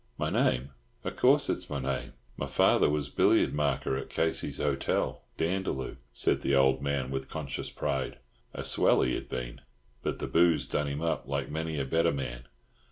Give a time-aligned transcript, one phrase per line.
[0.17, 0.71] "My name?
[1.05, 2.13] O' course it's my name.
[2.35, 7.69] My father was billiard marker at Casey's Hotel, Dandaloo," said the old man with conscious
[7.69, 8.17] pride.
[8.51, 9.61] "A swell he had been,
[10.01, 12.45] but the boose done him up, like many a better man.